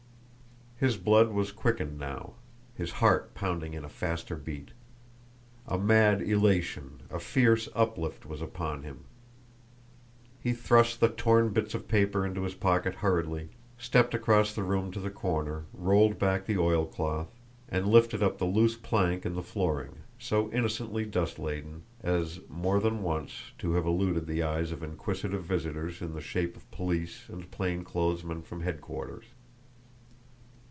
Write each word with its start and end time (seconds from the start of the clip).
His 0.83 0.97
blood 0.97 1.29
was 1.29 1.51
quickened 1.51 1.99
now, 1.99 2.33
his 2.73 2.89
heart 2.93 3.35
pounding 3.35 3.75
in 3.75 3.85
a 3.85 3.87
faster 3.87 4.35
beat; 4.35 4.69
a 5.67 5.77
mad 5.77 6.23
elation, 6.23 7.01
a 7.11 7.19
fierce 7.19 7.69
uplift 7.75 8.25
was 8.25 8.41
upon 8.41 8.81
him. 8.81 9.01
He 10.39 10.53
thrust 10.53 10.99
the 10.99 11.09
torn 11.09 11.49
bits 11.49 11.75
of 11.75 11.87
paper 11.87 12.25
into 12.25 12.41
his 12.41 12.55
pocket 12.55 12.95
hurriedly, 12.95 13.49
stepped 13.77 14.15
across 14.15 14.55
the 14.55 14.63
room 14.63 14.89
to 14.91 14.99
the 14.99 15.11
corner, 15.11 15.65
rolled 15.71 16.17
back 16.17 16.47
the 16.47 16.57
oilcloth, 16.57 17.27
and 17.69 17.87
lifted 17.87 18.23
up 18.23 18.39
the 18.39 18.45
loose 18.45 18.75
plank 18.75 19.23
in 19.23 19.35
the 19.35 19.43
flooring, 19.43 19.97
so 20.17 20.51
innocently 20.51 21.05
dustladen, 21.05 21.83
as, 22.01 22.39
more 22.49 22.79
than 22.79 23.03
once, 23.03 23.51
to 23.59 23.73
have 23.73 23.85
eluded 23.85 24.25
the 24.25 24.41
eyes 24.41 24.71
of 24.71 24.81
inquisitive 24.81 25.43
visitors 25.43 26.01
in 26.01 26.15
the 26.15 26.21
shape 26.21 26.55
of 26.57 26.71
police 26.71 27.29
and 27.29 27.51
plain 27.51 27.83
clothes 27.83 28.23
men 28.23 28.41
from 28.41 28.61
headquarters. 28.61 29.25